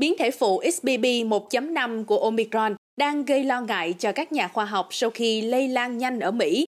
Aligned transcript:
biến 0.00 0.14
thể 0.18 0.30
phụ 0.30 0.62
XBB 0.72 1.04
1.5 1.04 2.04
của 2.04 2.18
Omicron 2.18 2.74
đang 2.96 3.24
gây 3.24 3.44
lo 3.44 3.60
ngại 3.60 3.94
cho 3.98 4.12
các 4.12 4.32
nhà 4.32 4.48
khoa 4.48 4.64
học 4.64 4.88
sau 4.90 5.10
khi 5.10 5.42
lây 5.42 5.68
lan 5.68 5.98
nhanh 5.98 6.20
ở 6.20 6.30
Mỹ. 6.30 6.64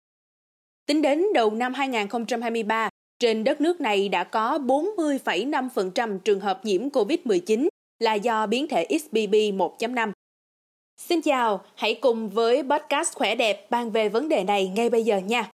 Tính 0.85 1.01
đến 1.01 1.25
đầu 1.33 1.51
năm 1.51 1.73
2023, 1.73 2.89
trên 3.19 3.43
đất 3.43 3.61
nước 3.61 3.81
này 3.81 4.09
đã 4.09 4.23
có 4.23 4.59
40,5% 4.59 6.19
trường 6.19 6.39
hợp 6.39 6.65
nhiễm 6.65 6.89
COVID-19 6.89 7.67
là 7.99 8.13
do 8.13 8.47
biến 8.47 8.67
thể 8.67 8.87
XBB 8.89 9.33
1.5. 9.33 10.11
Xin 10.97 11.21
chào, 11.21 11.61
hãy 11.75 11.93
cùng 12.01 12.29
với 12.29 12.63
podcast 12.63 13.13
Khỏe 13.13 13.35
Đẹp 13.35 13.71
bàn 13.71 13.91
về 13.91 14.09
vấn 14.09 14.29
đề 14.29 14.43
này 14.43 14.67
ngay 14.67 14.89
bây 14.89 15.03
giờ 15.03 15.17
nha. 15.17 15.49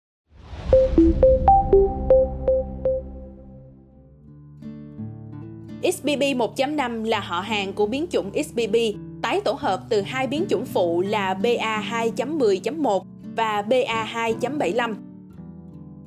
XBB 5.83 6.21
1.5 6.21 7.03
là 7.03 7.19
họ 7.19 7.39
hàng 7.39 7.73
của 7.73 7.85
biến 7.85 8.05
chủng 8.11 8.31
XBB, 8.43 8.75
tái 9.21 9.41
tổ 9.41 9.51
hợp 9.59 9.81
từ 9.89 10.01
hai 10.01 10.27
biến 10.27 10.45
chủng 10.49 10.65
phụ 10.65 11.01
là 11.01 11.33
BA2.10.1 11.33 13.03
và 13.35 13.61
BA2.75. 13.61 14.95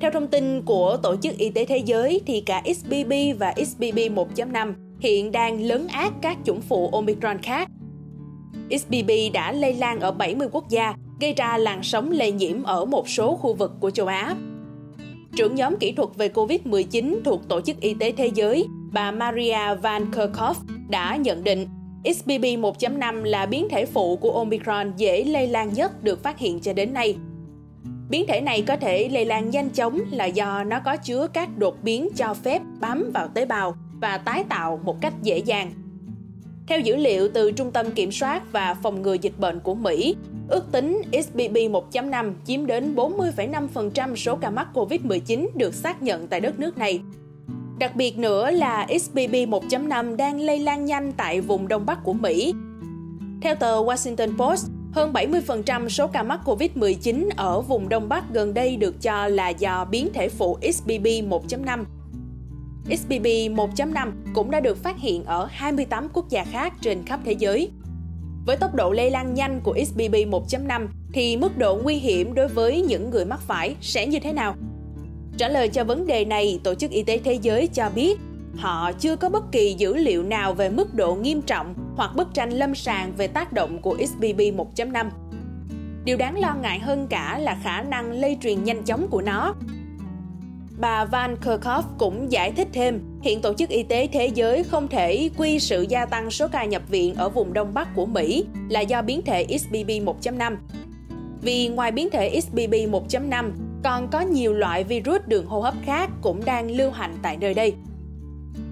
Theo 0.01 0.11
thông 0.11 0.27
tin 0.27 0.63
của 0.63 0.97
Tổ 1.03 1.17
chức 1.17 1.39
Y 1.39 1.51
tế 1.51 1.65
Thế 1.65 1.79
giới 1.79 2.21
thì 2.27 2.41
cả 2.41 2.63
XBB 2.75 3.13
và 3.39 3.55
XBB 3.57 3.99
1.5 3.99 4.73
hiện 5.01 5.33
đang 5.33 5.63
lấn 5.63 5.87
át 5.87 6.13
các 6.23 6.39
chủng 6.45 6.61
phụ 6.61 6.89
Omicron 6.93 7.39
khác. 7.43 7.69
XBB 8.71 9.11
đã 9.33 9.53
lây 9.53 9.75
lan 9.75 10.01
ở 10.01 10.13
70 10.13 10.49
quốc 10.53 10.69
gia, 10.69 10.95
gây 11.21 11.35
ra 11.35 11.59
làn 11.59 11.83
sóng 11.83 12.11
lây 12.11 12.33
nhiễm 12.33 12.63
ở 12.63 12.85
một 12.85 13.09
số 13.09 13.35
khu 13.35 13.55
vực 13.55 13.73
của 13.81 13.91
châu 13.91 14.07
Á. 14.07 14.37
Trưởng 15.37 15.55
nhóm 15.55 15.77
kỹ 15.77 15.93
thuật 15.93 16.09
về 16.17 16.29
COVID-19 16.29 17.17
thuộc 17.25 17.49
Tổ 17.49 17.61
chức 17.61 17.81
Y 17.81 17.95
tế 17.95 18.13
Thế 18.13 18.31
giới, 18.35 18.67
bà 18.93 19.11
Maria 19.11 19.75
Van 19.83 20.07
Kerkhove 20.13 20.61
đã 20.89 21.17
nhận 21.17 21.45
định 21.45 21.67
XBB 22.05 22.45
1.5 22.45 23.23
là 23.23 23.47
biến 23.47 23.69
thể 23.71 23.87
phụ 23.87 24.17
của 24.17 24.31
Omicron 24.31 24.93
dễ 24.97 25.25
lây 25.25 25.47
lan 25.47 25.73
nhất 25.73 26.05
được 26.05 26.23
phát 26.23 26.39
hiện 26.39 26.61
cho 26.61 26.73
đến 26.73 26.93
nay. 26.93 27.17
Biến 28.11 28.27
thể 28.29 28.41
này 28.41 28.63
có 28.63 28.77
thể 28.77 29.09
lây 29.09 29.25
lan 29.25 29.51
nhanh 29.51 29.71
chóng 29.71 30.01
là 30.11 30.25
do 30.25 30.65
nó 30.65 30.81
có 30.85 30.97
chứa 30.97 31.27
các 31.33 31.59
đột 31.59 31.83
biến 31.83 32.09
cho 32.17 32.35
phép 32.35 32.63
bám 32.81 33.11
vào 33.15 33.29
tế 33.29 33.47
bào 33.47 33.77
và 34.01 34.19
tái 34.19 34.45
tạo 34.49 34.81
một 34.85 35.01
cách 35.01 35.15
dễ 35.23 35.39
dàng. 35.39 35.73
Theo 36.67 36.81
dữ 36.81 36.97
liệu 36.97 37.29
từ 37.35 37.53
Trung 37.53 37.71
tâm 37.71 37.91
Kiểm 37.91 38.13
soát 38.13 38.53
và 38.53 38.75
Phòng 38.83 39.03
ngừa 39.03 39.15
Dịch 39.15 39.39
bệnh 39.39 39.61
của 39.61 39.75
Mỹ, 39.75 40.17
ước 40.49 40.73
tính 40.73 41.03
XBB 41.13 41.57
1.5 41.57 42.33
chiếm 42.45 42.67
đến 42.67 42.95
40,5% 42.95 44.17
số 44.17 44.37
ca 44.37 44.51
mắc 44.51 44.69
COVID-19 44.75 45.47
được 45.55 45.75
xác 45.75 46.03
nhận 46.03 46.27
tại 46.27 46.41
đất 46.41 46.59
nước 46.59 46.79
này. 46.79 47.01
Đặc 47.83 47.97
biệt 47.97 48.19
nữa 48.19 48.51
là 48.51 48.87
XBB 49.01 49.35
1.5 49.35 50.17
đang 50.17 50.41
lây 50.41 50.59
lan 50.59 50.85
nhanh 50.85 51.13
tại 51.13 51.41
vùng 51.41 51.69
Đông 51.69 51.87
Bắc 51.87 52.05
của 52.05 52.13
Mỹ. 52.13 52.55
Theo 53.41 53.55
tờ 53.55 53.83
Washington 53.85 54.37
Post, 54.37 54.67
hơn 54.93 55.13
70% 55.13 55.89
số 55.89 56.07
ca 56.07 56.23
mắc 56.23 56.41
COVID-19 56.45 57.29
ở 57.37 57.61
vùng 57.61 57.89
Đông 57.89 58.09
Bắc 58.09 58.25
gần 58.33 58.55
đây 58.55 58.77
được 58.77 59.03
cho 59.03 59.27
là 59.27 59.49
do 59.49 59.85
biến 59.85 60.09
thể 60.15 60.29
phụ 60.29 60.59
XBB 60.73 61.07
1.5. 61.07 61.85
XBB 62.85 63.27
1.5 63.27 64.13
cũng 64.35 64.51
đã 64.51 64.61
được 64.61 64.83
phát 64.83 64.99
hiện 64.99 65.25
ở 65.25 65.49
28 65.51 66.09
quốc 66.13 66.29
gia 66.29 66.45
khác 66.45 66.75
trên 66.81 67.05
khắp 67.05 67.21
thế 67.25 67.33
giới. 67.33 67.71
Với 68.47 68.57
tốc 68.57 68.75
độ 68.75 68.93
lây 68.93 69.11
lan 69.11 69.35
nhanh 69.35 69.61
của 69.61 69.79
XBB 69.87 70.15
1.5 70.15 70.87
thì 71.13 71.37
mức 71.37 71.59
độ 71.59 71.77
nguy 71.83 71.95
hiểm 71.95 72.35
đối 72.35 72.49
với 72.49 72.83
những 72.83 73.11
người 73.11 73.25
mắc 73.25 73.41
phải 73.41 73.77
sẽ 73.81 74.07
như 74.07 74.19
thế 74.19 74.33
nào? 74.33 74.55
Trả 75.37 75.49
lời 75.49 75.69
cho 75.69 75.85
vấn 75.85 76.07
đề 76.07 76.25
này, 76.25 76.61
Tổ 76.63 76.75
chức 76.75 76.91
Y 76.91 77.03
tế 77.03 77.19
Thế 77.19 77.35
giới 77.35 77.67
cho 77.67 77.91
biết 77.95 78.19
họ 78.57 78.93
chưa 78.93 79.17
có 79.17 79.29
bất 79.29 79.53
kỳ 79.53 79.75
dữ 79.79 79.97
liệu 79.97 80.23
nào 80.23 80.55
về 80.55 80.71
mức 80.71 80.95
độ 80.95 81.15
nghiêm 81.15 81.43
trọng 81.43 81.75
hoặc 81.97 82.17
bức 82.17 82.35
tranh 82.35 82.51
lâm 82.51 82.75
sàng 82.75 83.13
về 83.17 83.27
tác 83.27 83.53
động 83.53 83.79
của 83.83 83.97
XBB 84.07 84.41
1.5. 84.41 85.11
Điều 86.05 86.17
đáng 86.17 86.39
lo 86.39 86.55
ngại 86.63 86.79
hơn 86.79 87.07
cả 87.11 87.39
là 87.39 87.59
khả 87.63 87.83
năng 87.83 88.13
lây 88.13 88.39
truyền 88.43 88.65
nhanh 88.65 88.85
chóng 88.85 89.07
của 89.11 89.23
nó. 89.23 89.55
Bà 90.79 91.05
Van 91.05 91.37
Kerkhove 91.37 91.89
cũng 91.99 92.33
giải 92.33 92.53
thích 92.53 92.69
thêm, 92.73 93.01
hiện 93.23 93.41
Tổ 93.41 93.55
chức 93.55 93.69
Y 93.69 93.83
tế 93.83 94.09
Thế 94.13 94.27
giới 94.27 94.65
không 94.65 94.89
thể 94.89 95.31
quy 95.39 95.59
sự 95.59 95.87
gia 95.89 96.07
tăng 96.07 96.31
số 96.31 96.49
ca 96.49 96.65
nhập 96.65 96.83
viện 96.89 97.15
ở 97.15 97.29
vùng 97.29 97.53
Đông 97.53 97.75
Bắc 97.75 97.95
của 97.95 98.07
Mỹ 98.07 98.45
là 98.69 98.81
do 98.81 99.03
biến 99.03 99.23
thể 99.23 99.59
XBB 99.59 99.91
1.5. 99.91 100.57
Vì 101.43 101.69
ngoài 101.69 101.91
biến 101.91 102.11
thể 102.11 102.41
XBB 102.41 102.75
1.5, 102.75 103.51
còn 103.83 104.09
có 104.09 104.21
nhiều 104.21 104.53
loại 104.53 104.85
virus 104.85 105.21
đường 105.27 105.47
hô 105.47 105.61
hấp 105.61 105.75
khác 105.85 106.11
cũng 106.21 106.45
đang 106.45 106.71
lưu 106.71 106.91
hành 106.91 107.17
tại 107.23 107.37
nơi 107.37 107.55
đây. 107.55 107.75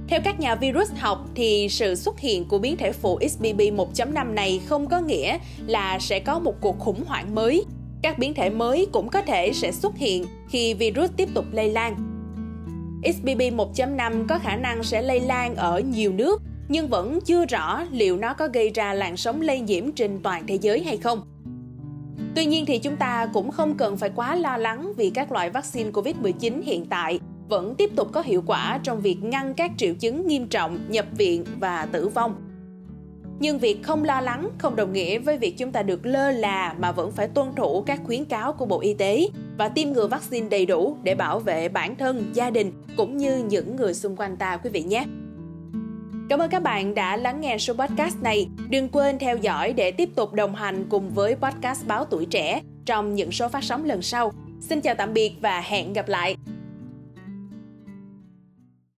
Theo 0.08 0.20
các 0.24 0.40
nhà 0.40 0.54
virus 0.54 0.90
học 0.98 1.28
thì 1.34 1.68
sự 1.70 1.94
xuất 1.94 2.20
hiện 2.20 2.44
của 2.44 2.58
biến 2.58 2.76
thể 2.76 2.92
phụ 2.92 3.18
XBB 3.30 3.60
1.5 3.60 4.34
này 4.34 4.60
không 4.66 4.88
có 4.88 5.00
nghĩa 5.00 5.38
là 5.66 5.98
sẽ 5.98 6.20
có 6.20 6.38
một 6.38 6.54
cuộc 6.60 6.78
khủng 6.78 7.04
hoảng 7.06 7.34
mới. 7.34 7.64
Các 8.02 8.18
biến 8.18 8.34
thể 8.34 8.50
mới 8.50 8.86
cũng 8.92 9.08
có 9.08 9.22
thể 9.22 9.52
sẽ 9.52 9.72
xuất 9.72 9.96
hiện 9.96 10.24
khi 10.48 10.74
virus 10.74 11.10
tiếp 11.16 11.28
tục 11.34 11.44
lây 11.52 11.70
lan. 11.70 11.96
XBB 13.04 13.40
1.5 13.40 14.26
có 14.28 14.38
khả 14.38 14.56
năng 14.56 14.82
sẽ 14.82 15.02
lây 15.02 15.20
lan 15.20 15.54
ở 15.54 15.80
nhiều 15.80 16.12
nước, 16.12 16.42
nhưng 16.68 16.88
vẫn 16.88 17.20
chưa 17.20 17.46
rõ 17.46 17.82
liệu 17.90 18.16
nó 18.16 18.34
có 18.34 18.48
gây 18.48 18.70
ra 18.70 18.94
làn 18.94 19.16
sóng 19.16 19.40
lây 19.40 19.60
nhiễm 19.60 19.92
trên 19.92 20.20
toàn 20.22 20.46
thế 20.46 20.58
giới 20.60 20.82
hay 20.84 20.96
không. 20.96 21.22
Tuy 22.34 22.46
nhiên 22.46 22.66
thì 22.66 22.78
chúng 22.78 22.96
ta 22.96 23.26
cũng 23.32 23.50
không 23.50 23.76
cần 23.76 23.96
phải 23.96 24.10
quá 24.10 24.36
lo 24.36 24.56
lắng 24.56 24.92
vì 24.96 25.10
các 25.10 25.32
loại 25.32 25.50
vaccine 25.50 25.90
COVID-19 25.90 26.62
hiện 26.62 26.86
tại 26.86 27.20
vẫn 27.48 27.74
tiếp 27.74 27.90
tục 27.96 28.08
có 28.12 28.20
hiệu 28.20 28.42
quả 28.46 28.80
trong 28.82 29.00
việc 29.00 29.16
ngăn 29.22 29.54
các 29.54 29.70
triệu 29.76 29.94
chứng 29.94 30.26
nghiêm 30.26 30.46
trọng, 30.46 30.78
nhập 30.88 31.06
viện 31.12 31.44
và 31.60 31.86
tử 31.86 32.08
vong. 32.08 32.34
Nhưng 33.40 33.58
việc 33.58 33.82
không 33.82 34.04
lo 34.04 34.20
lắng 34.20 34.50
không 34.58 34.76
đồng 34.76 34.92
nghĩa 34.92 35.18
với 35.18 35.38
việc 35.38 35.58
chúng 35.58 35.72
ta 35.72 35.82
được 35.82 36.06
lơ 36.06 36.30
là 36.30 36.74
mà 36.78 36.92
vẫn 36.92 37.12
phải 37.12 37.28
tuân 37.28 37.54
thủ 37.56 37.82
các 37.82 38.00
khuyến 38.04 38.24
cáo 38.24 38.52
của 38.52 38.66
Bộ 38.66 38.80
Y 38.80 38.94
tế 38.94 39.28
và 39.58 39.68
tiêm 39.68 39.88
ngừa 39.88 40.06
vaccine 40.06 40.48
đầy 40.48 40.66
đủ 40.66 40.96
để 41.02 41.14
bảo 41.14 41.38
vệ 41.38 41.68
bản 41.68 41.96
thân, 41.96 42.30
gia 42.34 42.50
đình 42.50 42.72
cũng 42.96 43.16
như 43.16 43.44
những 43.44 43.76
người 43.76 43.94
xung 43.94 44.16
quanh 44.16 44.36
ta 44.36 44.56
quý 44.56 44.70
vị 44.70 44.82
nhé. 44.82 45.04
Cảm 46.30 46.38
ơn 46.38 46.50
các 46.50 46.62
bạn 46.62 46.94
đã 46.94 47.16
lắng 47.16 47.40
nghe 47.40 47.58
số 47.58 47.74
podcast 47.74 48.22
này. 48.22 48.48
Đừng 48.68 48.88
quên 48.88 49.18
theo 49.18 49.36
dõi 49.36 49.72
để 49.72 49.90
tiếp 49.90 50.08
tục 50.14 50.32
đồng 50.32 50.54
hành 50.54 50.86
cùng 50.88 51.10
với 51.10 51.34
podcast 51.34 51.86
Báo 51.86 52.04
Tuổi 52.04 52.26
Trẻ 52.26 52.62
trong 52.86 53.14
những 53.14 53.32
số 53.32 53.48
phát 53.48 53.64
sóng 53.64 53.84
lần 53.84 54.02
sau. 54.02 54.32
Xin 54.60 54.80
chào 54.80 54.94
tạm 54.94 55.12
biệt 55.12 55.32
và 55.40 55.60
hẹn 55.60 55.92
gặp 55.92 56.08
lại! 56.08 56.36